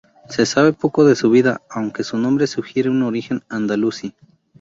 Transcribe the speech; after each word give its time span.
Se 0.27 0.47
sabe 0.47 0.73
poco 0.73 1.05
de 1.05 1.15
su 1.15 1.29
vida, 1.29 1.61
aunque 1.69 2.03
su 2.03 2.17
nombre 2.17 2.47
sugiere 2.47 2.89
un 2.89 3.03
origen 3.03 3.43
andalusí. 3.49 4.15